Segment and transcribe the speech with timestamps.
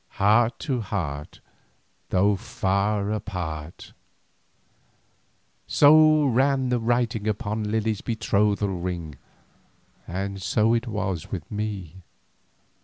[0.17, 1.41] Heart to heart,
[2.09, 3.93] Though far apart,
[5.67, 9.17] so ran the writing upon Lily's betrothal ring,
[10.07, 12.01] and so it was with me.